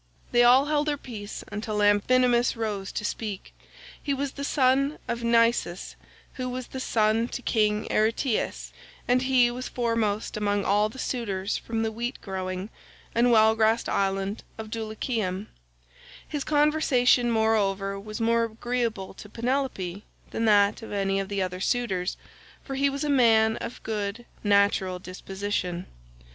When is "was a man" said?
22.89-23.55